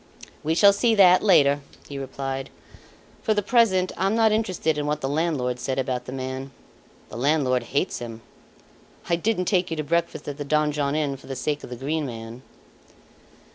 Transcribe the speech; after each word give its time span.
"We 0.43 0.55
shall 0.55 0.73
see 0.73 0.95
that, 0.95 1.21
later," 1.21 1.59
he 1.87 1.99
replied. 1.99 2.49
"For 3.21 3.35
the 3.35 3.43
present 3.43 3.91
I'm 3.95 4.15
not 4.15 4.31
interested 4.31 4.75
in 4.79 4.87
what 4.87 5.01
the 5.01 5.07
landlord 5.07 5.59
said 5.59 5.77
about 5.77 6.05
the 6.05 6.11
man. 6.11 6.49
The 7.09 7.17
landlord 7.17 7.61
hates 7.61 7.99
him. 7.99 8.21
I 9.09 9.15
didn't 9.15 9.45
take 9.45 9.69
you 9.69 9.77
to 9.77 9.83
breakfast 9.83 10.27
at 10.27 10.39
the 10.39 10.43
Donjon 10.43 10.95
Inn 10.95 11.17
for 11.17 11.27
the 11.27 11.35
sake 11.35 11.63
of 11.63 11.69
the 11.69 11.75
Green 11.75 12.07
Man." 12.07 12.41